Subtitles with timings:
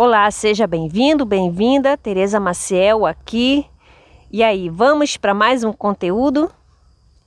[0.00, 1.96] Olá, seja bem-vindo, bem-vinda.
[1.96, 3.66] Tereza Maciel aqui.
[4.30, 6.48] E aí, vamos para mais um conteúdo?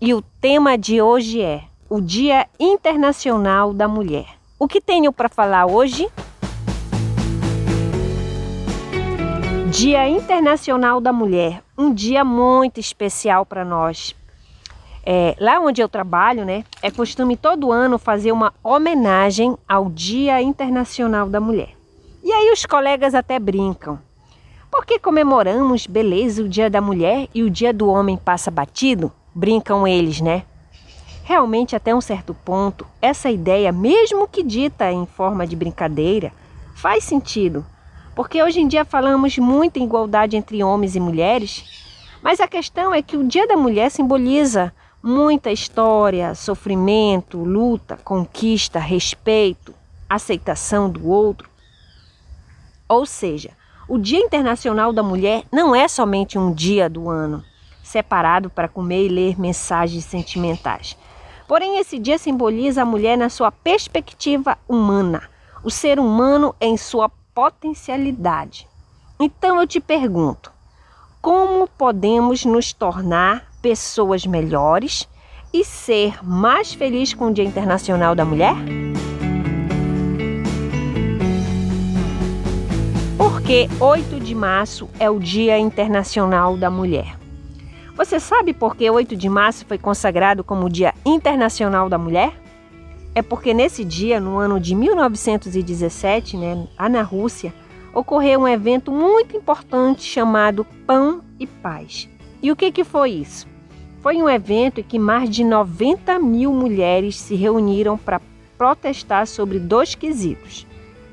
[0.00, 4.26] E o tema de hoje é o Dia Internacional da Mulher.
[4.60, 6.08] O que tenho para falar hoje?
[9.72, 14.14] Dia Internacional da Mulher, um dia muito especial para nós.
[15.04, 20.40] É, lá onde eu trabalho, né, é costume todo ano fazer uma homenagem ao Dia
[20.40, 21.81] Internacional da Mulher.
[22.22, 23.98] E aí os colegas até brincam.
[24.70, 29.12] Porque comemoramos, beleza, o Dia da Mulher e o Dia do Homem passa batido?
[29.34, 30.44] Brincam eles, né?
[31.24, 36.32] Realmente, até um certo ponto, essa ideia, mesmo que dita em forma de brincadeira,
[36.74, 37.66] faz sentido.
[38.14, 41.64] Porque hoje em dia falamos muito em igualdade entre homens e mulheres,
[42.22, 48.78] mas a questão é que o Dia da Mulher simboliza muita história, sofrimento, luta, conquista,
[48.78, 49.74] respeito,
[50.08, 51.51] aceitação do outro.
[52.92, 53.52] Ou seja,
[53.88, 57.42] o Dia Internacional da Mulher não é somente um dia do ano,
[57.82, 60.94] separado para comer e ler mensagens sentimentais.
[61.48, 65.22] Porém, esse dia simboliza a mulher na sua perspectiva humana,
[65.64, 68.68] o ser humano em sua potencialidade.
[69.18, 70.52] Então eu te pergunto:
[71.22, 75.08] como podemos nos tornar pessoas melhores
[75.50, 78.54] e ser mais felizes com o Dia Internacional da Mulher?
[83.52, 87.18] Porque 8 de março é o Dia Internacional da Mulher.
[87.94, 92.32] Você sabe por que 8 de março foi consagrado como Dia Internacional da Mulher?
[93.14, 97.52] É porque nesse dia, no ano de 1917, né, na Rússia,
[97.92, 102.08] ocorreu um evento muito importante chamado Pão e Paz.
[102.42, 103.46] E o que, que foi isso?
[104.00, 108.18] Foi um evento em que mais de 90 mil mulheres se reuniram para
[108.56, 110.66] protestar sobre dois quesitos: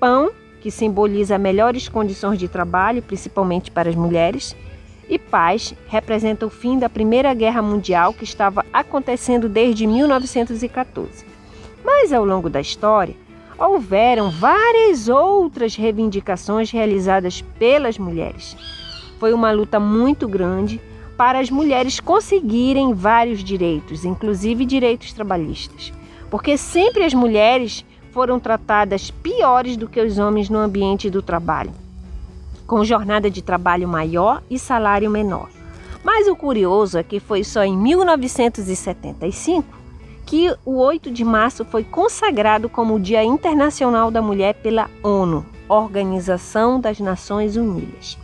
[0.00, 0.32] pão
[0.64, 4.56] que simboliza melhores condições de trabalho, principalmente para as mulheres,
[5.06, 11.26] e paz representa o fim da Primeira Guerra Mundial que estava acontecendo desde 1914.
[11.84, 13.14] Mas ao longo da história,
[13.58, 18.56] houveram várias outras reivindicações realizadas pelas mulheres.
[19.20, 20.80] Foi uma luta muito grande
[21.14, 25.92] para as mulheres conseguirem vários direitos, inclusive direitos trabalhistas,
[26.30, 31.72] porque sempre as mulheres foram tratadas piores do que os homens no ambiente do trabalho,
[32.64, 35.48] com jornada de trabalho maior e salário menor.
[36.04, 39.66] Mas o curioso é que foi só em 1975
[40.24, 45.44] que o 8 de março foi consagrado como o Dia Internacional da Mulher pela ONU,
[45.68, 48.16] Organização das Nações Unidas,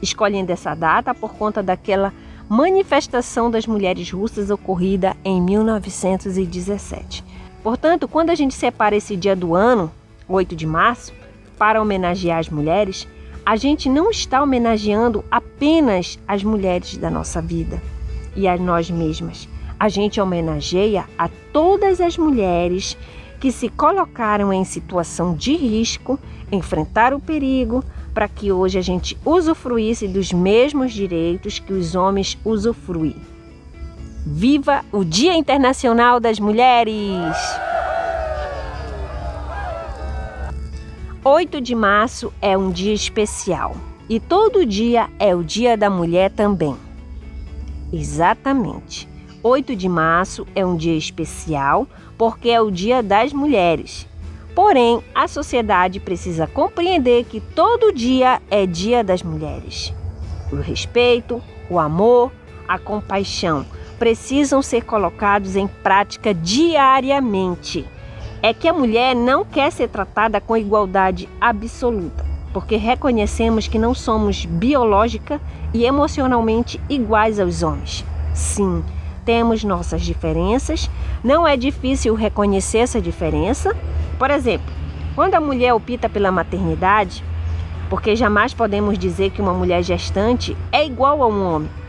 [0.00, 2.14] escolhendo essa data por conta daquela
[2.48, 7.33] manifestação das mulheres russas ocorrida em 1917.
[7.64, 9.90] Portanto, quando a gente separa esse dia do ano,
[10.28, 11.14] 8 de março,
[11.56, 13.08] para homenagear as mulheres,
[13.44, 17.82] a gente não está homenageando apenas as mulheres da nossa vida
[18.36, 19.48] e a nós mesmas.
[19.80, 22.98] A gente homenageia a todas as mulheres
[23.40, 26.20] que se colocaram em situação de risco,
[26.52, 27.82] enfrentaram o perigo,
[28.12, 33.16] para que hoje a gente usufruísse dos mesmos direitos que os homens usufruem.
[34.26, 37.36] Viva o Dia Internacional das Mulheres!
[41.22, 43.76] 8 de março é um dia especial
[44.08, 46.74] e todo dia é o Dia da Mulher também.
[47.92, 49.06] Exatamente.
[49.42, 51.86] 8 de março é um dia especial
[52.16, 54.08] porque é o Dia das Mulheres.
[54.54, 59.92] Porém, a sociedade precisa compreender que todo dia é Dia das Mulheres.
[60.50, 62.32] O respeito, o amor,
[62.66, 63.66] a compaixão
[63.98, 67.86] precisam ser colocados em prática diariamente.
[68.42, 73.94] É que a mulher não quer ser tratada com igualdade absoluta, porque reconhecemos que não
[73.94, 75.40] somos biológica
[75.72, 78.04] e emocionalmente iguais aos homens.
[78.34, 78.84] Sim,
[79.24, 80.90] temos nossas diferenças,
[81.22, 83.74] não é difícil reconhecer essa diferença.
[84.18, 84.70] Por exemplo,
[85.14, 87.24] quando a mulher opta pela maternidade,
[87.88, 91.83] porque jamais podemos dizer que uma mulher gestante é igual a um homem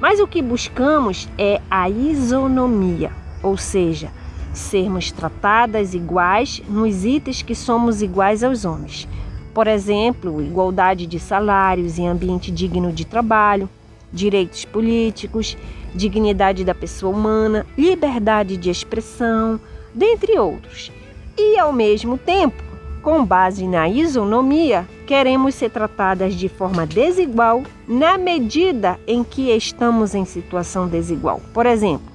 [0.00, 3.10] mas o que buscamos é a isonomia,
[3.42, 4.10] ou seja,
[4.52, 9.08] sermos tratadas iguais nos itens que somos iguais aos homens.
[9.54, 13.68] Por exemplo, igualdade de salários e ambiente digno de trabalho,
[14.12, 15.56] direitos políticos,
[15.94, 19.60] dignidade da pessoa humana, liberdade de expressão,
[19.94, 20.92] dentre outros.
[21.36, 22.67] E, ao mesmo tempo,
[23.02, 30.14] com base na isonomia, queremos ser tratadas de forma desigual na medida em que estamos
[30.14, 31.40] em situação desigual.
[31.54, 32.06] Por exemplo,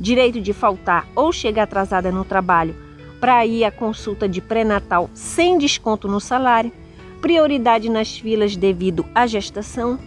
[0.00, 2.74] direito de faltar ou chegar atrasada no trabalho
[3.20, 6.72] para ir à consulta de pré-natal sem desconto no salário,
[7.20, 9.98] prioridade nas filas devido à gestação.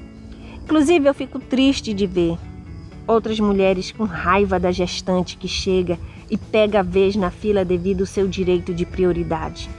[0.64, 2.38] Inclusive, eu fico triste de ver
[3.08, 5.98] outras mulheres com raiva da gestante que chega
[6.30, 9.70] e pega a vez na fila devido ao seu direito de prioridade.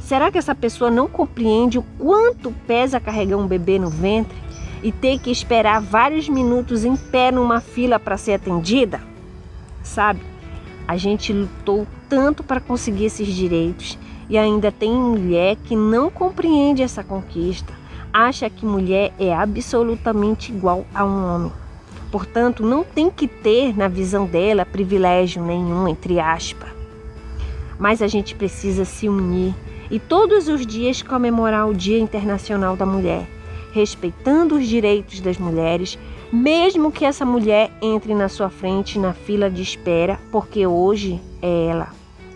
[0.00, 4.36] Será que essa pessoa não compreende o quanto pesa carregar um bebê no ventre
[4.82, 9.00] e ter que esperar vários minutos em pé numa fila para ser atendida?
[9.82, 10.20] Sabe,
[10.86, 13.96] a gente lutou tanto para conseguir esses direitos
[14.28, 17.72] e ainda tem mulher que não compreende essa conquista,
[18.12, 21.52] acha que mulher é absolutamente igual a um homem.
[22.10, 26.68] Portanto, não tem que ter, na visão dela, privilégio nenhum, entre aspas.
[27.78, 29.54] Mas a gente precisa se unir
[29.90, 33.26] e todos os dias comemorar o Dia Internacional da Mulher,
[33.72, 35.98] respeitando os direitos das mulheres,
[36.32, 41.66] mesmo que essa mulher entre na sua frente na fila de espera, porque hoje é
[41.66, 41.88] ela.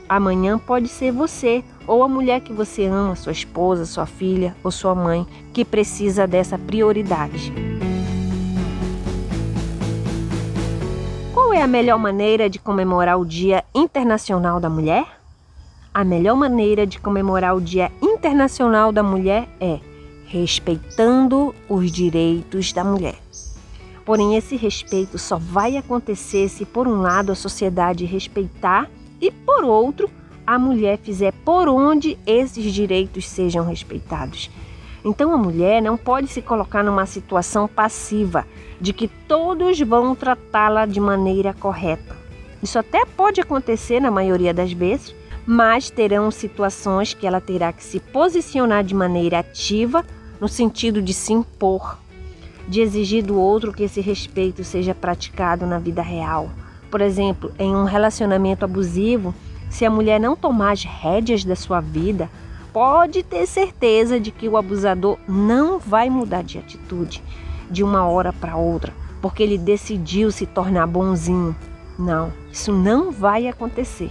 [0.08, 4.70] Amanhã pode ser você ou a mulher que você ama, sua esposa, sua filha ou
[4.70, 7.52] sua mãe, que precisa dessa prioridade.
[11.54, 15.06] Qual é a melhor maneira de comemorar o Dia Internacional da Mulher?
[15.94, 19.78] A melhor maneira de comemorar o Dia Internacional da Mulher é
[20.26, 23.14] respeitando os direitos da mulher.
[24.04, 28.90] Porém, esse respeito só vai acontecer se, por um lado, a sociedade respeitar
[29.20, 30.10] e, por outro,
[30.44, 34.50] a mulher fizer por onde esses direitos sejam respeitados.
[35.04, 38.46] Então a mulher não pode se colocar numa situação passiva
[38.80, 42.16] de que todos vão tratá-la de maneira correta.
[42.62, 45.14] Isso até pode acontecer na maioria das vezes,
[45.46, 50.04] mas terão situações que ela terá que se posicionar de maneira ativa,
[50.40, 51.98] no sentido de se impor,
[52.66, 56.48] de exigir do outro que esse respeito seja praticado na vida real.
[56.90, 59.34] Por exemplo, em um relacionamento abusivo,
[59.68, 62.30] se a mulher não tomar as rédeas da sua vida,
[62.74, 67.22] pode ter certeza de que o abusador não vai mudar de atitude
[67.70, 68.92] de uma hora para outra,
[69.22, 71.54] porque ele decidiu se tornar bonzinho.
[71.96, 74.10] Não, isso não vai acontecer.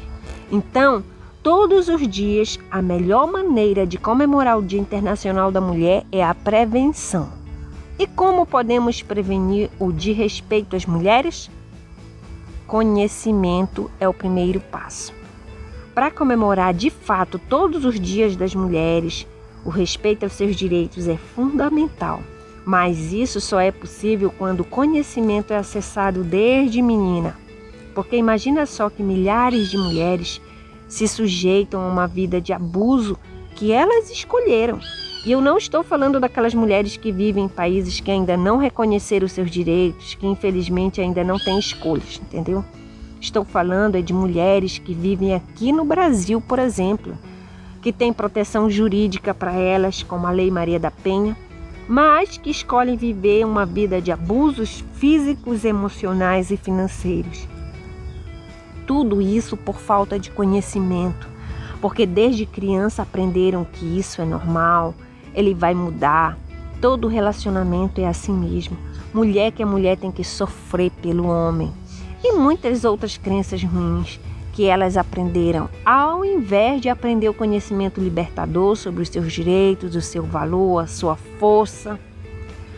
[0.50, 1.04] Então,
[1.44, 6.34] todos os dias, a melhor maneira de comemorar o Dia Internacional da Mulher é a
[6.34, 7.34] prevenção.
[8.00, 11.52] E como podemos prevenir o desrespeito às mulheres?
[12.66, 15.23] Conhecimento é o primeiro passo.
[15.94, 19.28] Para comemorar de fato todos os dias das mulheres,
[19.64, 22.22] o respeito aos seus direitos é fundamental.
[22.66, 27.38] Mas isso só é possível quando o conhecimento é acessado desde menina.
[27.94, 30.42] Porque imagina só que milhares de mulheres
[30.88, 33.18] se sujeitam a uma vida de abuso
[33.56, 34.80] que elas escolheram.
[35.26, 39.28] E eu não estou falando daquelas mulheres que vivem em países que ainda não reconheceram
[39.28, 42.66] seus direitos, que infelizmente ainda não têm escolhas, entendeu?
[43.24, 47.18] Estou falando é de mulheres que vivem aqui no Brasil, por exemplo,
[47.82, 51.34] que têm proteção jurídica para elas, como a Lei Maria da Penha,
[51.88, 57.48] mas que escolhem viver uma vida de abusos físicos, emocionais e financeiros.
[58.86, 61.26] Tudo isso por falta de conhecimento,
[61.80, 64.94] porque desde criança aprenderam que isso é normal,
[65.34, 66.38] ele vai mudar.
[66.82, 68.78] Todo relacionamento é assim mesmo.
[69.14, 71.72] Mulher que é mulher tem que sofrer pelo homem
[72.24, 74.20] e muitas outras crenças ruins
[74.54, 80.02] que elas aprenderam, ao invés de aprender o conhecimento libertador sobre os seus direitos, o
[80.02, 82.00] seu valor, a sua força.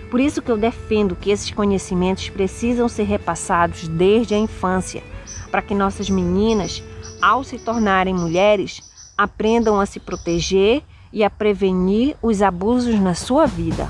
[0.10, 5.03] Por isso que eu defendo que esses conhecimentos precisam ser repassados desde a infância,
[5.51, 6.81] para que nossas meninas,
[7.22, 8.81] ao se tornarem mulheres,
[9.17, 10.81] aprendam a se proteger
[11.12, 13.89] e a prevenir os abusos na sua vida.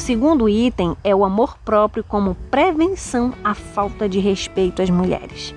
[0.00, 5.54] Segundo item é o amor próprio como prevenção à falta de respeito às mulheres.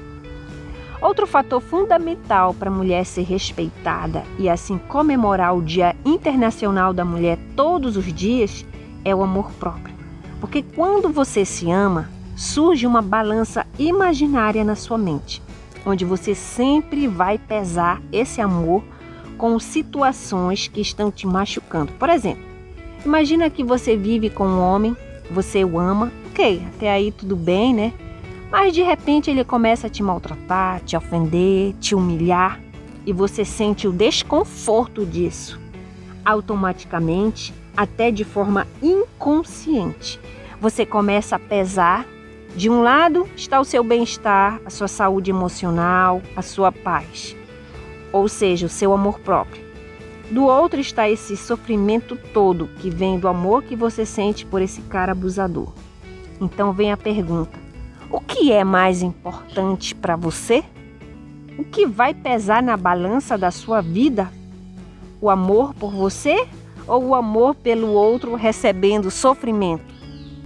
[1.01, 7.03] Outro fator fundamental para a mulher ser respeitada e assim comemorar o Dia Internacional da
[7.03, 8.65] Mulher todos os dias
[9.03, 9.95] é o amor próprio.
[10.39, 15.41] Porque quando você se ama, surge uma balança imaginária na sua mente,
[15.85, 18.83] onde você sempre vai pesar esse amor
[19.37, 21.91] com situações que estão te machucando.
[21.93, 22.52] Por exemplo,
[23.05, 24.95] Imagina que você vive com um homem,
[25.29, 27.93] você o ama, ok, até aí tudo bem, né?
[28.49, 32.61] Mas de repente ele começa a te maltratar, te ofender, te humilhar
[33.05, 35.59] e você sente o desconforto disso.
[36.23, 40.19] Automaticamente, até de forma inconsciente,
[40.61, 42.05] você começa a pesar.
[42.55, 47.35] De um lado está o seu bem-estar, a sua saúde emocional, a sua paz,
[48.11, 49.72] ou seja, o seu amor próprio.
[50.33, 54.81] Do outro está esse sofrimento todo que vem do amor que você sente por esse
[54.81, 55.71] cara abusador.
[56.41, 57.59] Então vem a pergunta:
[58.09, 60.63] o que é mais importante para você?
[61.55, 64.33] O que vai pesar na balança da sua vida?
[65.21, 66.47] O amor por você
[66.87, 69.85] ou o amor pelo outro recebendo sofrimento?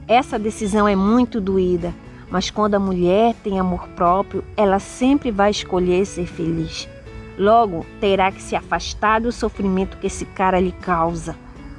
[0.05, 1.95] Essa decisão é muito doída,
[2.29, 6.89] mas quando a mulher tem amor próprio, ela sempre vai escolher ser feliz.
[7.37, 11.35] Logo, terá que se afastar do sofrimento que esse cara lhe causa.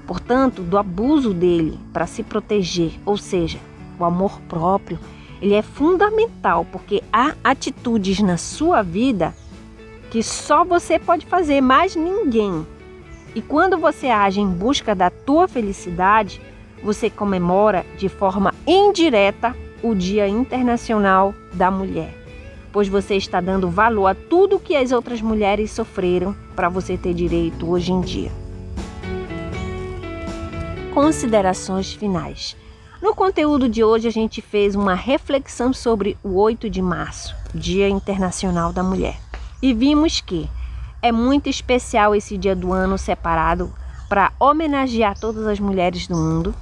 [0.07, 3.59] Portanto, do abuso dele para se proteger, ou seja,
[3.99, 4.99] o amor próprio,
[5.43, 9.35] ele é fundamental porque há atitudes na sua vida
[10.11, 12.67] que só você pode fazer, mais ninguém.
[13.35, 16.41] E quando você age em busca da tua felicidade,
[16.83, 22.15] você comemora de forma indireta o Dia Internacional da Mulher,
[22.73, 27.15] pois você está dando valor a tudo que as outras mulheres sofreram para você ter
[27.15, 28.31] direito hoje em dia.
[30.93, 32.57] Considerações finais.
[33.01, 37.89] No conteúdo de hoje, a gente fez uma reflexão sobre o 8 de março, Dia
[37.89, 39.17] Internacional da Mulher,
[39.63, 40.51] e vimos que
[41.01, 43.73] é muito especial esse dia do ano separado
[44.09, 46.55] para homenagear todas as mulheres do mundo.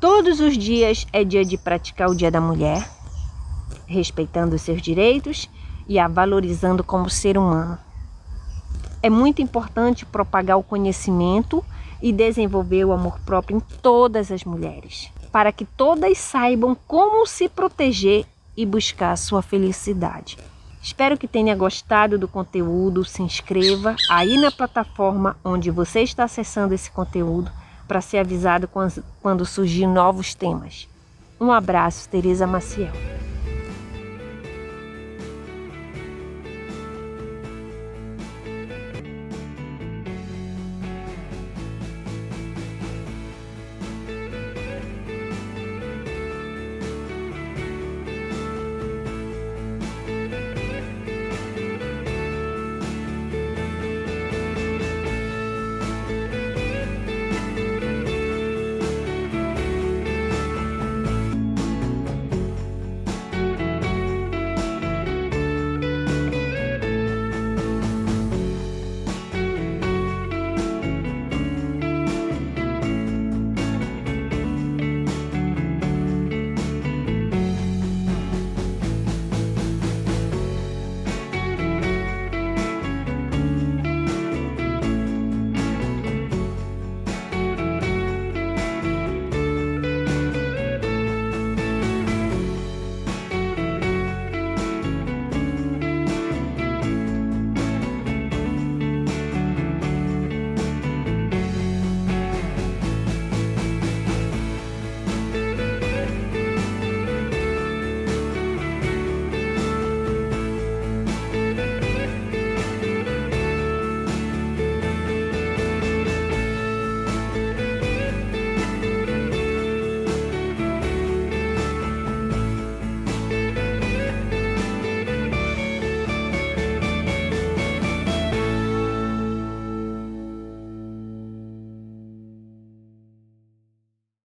[0.00, 2.88] Todos os dias é dia de praticar o Dia da Mulher,
[3.94, 5.48] respeitando seus direitos
[5.88, 7.78] e a valorizando como ser humano.
[9.02, 11.64] É muito importante propagar o conhecimento
[12.02, 17.48] e desenvolver o amor próprio em todas as mulheres, para que todas saibam como se
[17.48, 20.38] proteger e buscar a sua felicidade.
[20.82, 23.04] Espero que tenha gostado do conteúdo.
[23.06, 27.50] Se inscreva aí na plataforma onde você está acessando esse conteúdo
[27.88, 28.68] para ser avisado
[29.22, 30.86] quando surgir novos temas.
[31.40, 32.92] Um abraço, Tereza Maciel.